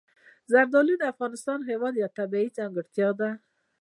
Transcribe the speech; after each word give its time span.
زردالو 0.51 0.93
د 0.99 1.03
افغانستان 1.13 1.59
هېواد 1.69 1.93
یوه 2.01 2.15
طبیعي 2.19 2.49
ځانګړتیا 2.57 3.09
ده. 3.19 3.29